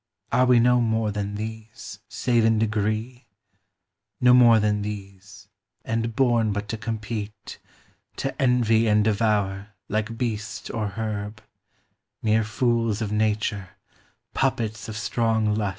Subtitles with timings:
[0.31, 3.27] Are we no more than these, save in degree?
[4.19, 5.47] No more than these;
[5.85, 7.59] and born but to compete,—
[8.23, 11.39] To envy and devour, like beast or herb;
[12.23, 13.75] Mere fools of nature,
[14.33, 15.69] puppets of strong lusts.